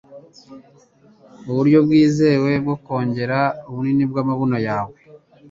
uburyo 1.49 1.77
bwizewe 1.85 2.51
bwo 2.63 2.75
kongera 2.85 3.39
ubunini 3.69 4.03
bw'amabuno 4.11 4.57
yawe 4.67 4.95